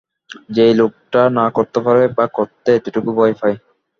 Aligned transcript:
যা 0.53 0.61
এই 0.63 0.75
লোকটা 0.75 1.21
না 1.37 1.45
করতে 1.57 1.79
পারে, 1.85 2.03
বা 2.17 2.25
করতে 2.37 2.69
এতটুকু 2.77 3.09
ভয় 3.17 3.33
পায়। 3.39 3.57